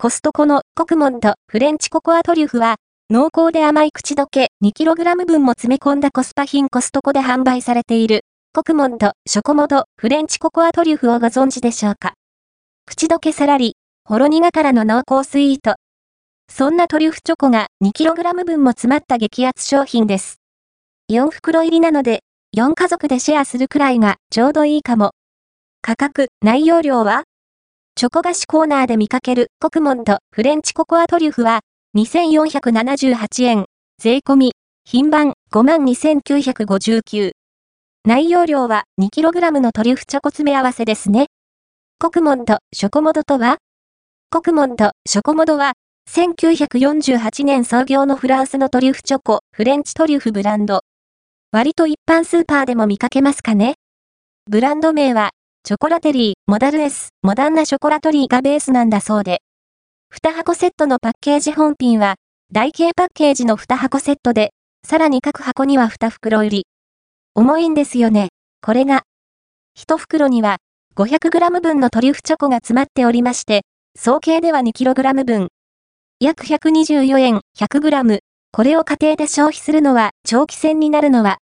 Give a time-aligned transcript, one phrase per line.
[0.00, 2.76] コストコのコクモンドフレンチココアトリュフは、
[3.10, 8.20] 濃厚で甘い口どけ 2kg 分も詰め込んだコスパ品コストコで販売されている、
[8.54, 12.14] コクモンド、ショコモド、フレンチココアトリュフをご存知でしょうか
[12.86, 13.74] 口どけさらり、
[14.04, 15.74] ほろ苦からの濃厚スイート。
[16.48, 20.36] そんなトリュフチョコが 2kg 分も詰まった激アツ商品です。
[21.10, 22.20] 4袋入りなので、
[22.56, 25.10] 4家族でシェアするくらいがちょうどいいかも。
[25.82, 27.24] 価格、内容量は
[27.98, 31.62] チョコ菓子コーナーで見かけるコクモンドフレンチココアトリュフは
[31.96, 33.64] 2478円、
[34.00, 34.52] 税込み、
[34.84, 37.32] 品番52,959。
[38.04, 41.26] 内容量は 2kg のトリュフチョコ詰め合わせですね。
[41.98, 43.56] コクモンド、ショコモドとは？
[44.30, 45.72] コクモンド、ショコモドは、
[46.08, 50.82] 1948年創業のフランスのトリュフチョコ、フレンチトリュフブランド。
[51.50, 53.74] 割と一般スーパーでも見かけますかね
[54.48, 55.32] ブランド名は、
[55.68, 59.42] チョコラテリー、モダル S、モダンなショコラトリーがベースなんだそうで。
[60.14, 62.14] 2箱セットのパッケージ本品は、
[62.50, 66.66] 台形パッケージの2箱セットで、さらに各箱には2袋入り。
[67.34, 68.28] 重いんですよね、
[68.62, 69.02] これが。
[69.76, 70.56] 1袋には、
[70.96, 75.48] 500g 分のトリュフチョコが詰まっておりまして、総計では 2kg 分。
[76.18, 78.20] 約124円 100g。
[78.52, 81.36] これを家庭で消費するのは長期戦になるのは。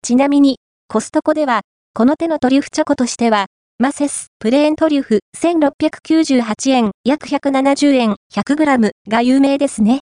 [0.00, 1.60] ちなみに、コストコでは、
[1.92, 3.46] この手のトリュフチョコとしては、
[3.80, 10.00] マセス、プレーントリュフ、1698円、約170円、100g が有名ですね。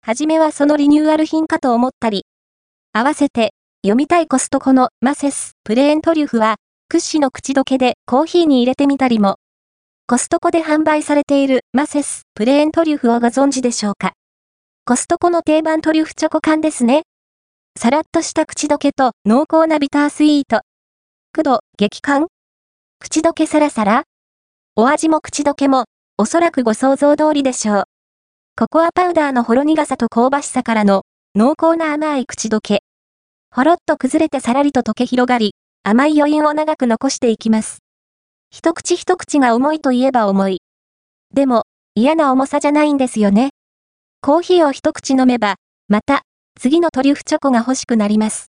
[0.00, 2.24] はじめはそのリニューアル品かと思ったり。
[2.94, 6.56] 合わせて、読みたいコストコのマセス、プレーントリュフは、
[6.88, 9.36] 屈指の口どけでコーヒーに入れてみたりも。
[10.06, 14.14] コストコで販売されているマセス、プレーントリュフをご存知でしょうか？
[14.86, 17.02] コストコの定番トリュフチョコ缶ですね。
[17.78, 20.62] さらっとした口どけと濃厚なビタースイート。
[21.32, 22.26] 9度、激感？
[22.98, 24.02] 口どけサラサラ？
[24.74, 25.84] お味も口どけも、
[26.18, 27.84] おそらくご想像通りでしょう。
[28.56, 31.02] ココアパウダーのほろ苦さと香ばしさからの、
[31.36, 32.82] 濃厚な甘い口どけ。
[33.54, 35.54] ほろっと崩れてさらりと溶け広がり、
[35.84, 37.78] 甘い余韻を長く残していきます。
[38.50, 40.62] 一口一口が重いといえば重い。
[41.32, 41.62] でも、
[41.94, 43.50] 嫌な重さじゃないんですよね。
[44.20, 45.54] コーヒーを一口飲めば、
[45.86, 46.22] また、
[46.58, 48.48] 次のトリュフチョコが欲しくなります。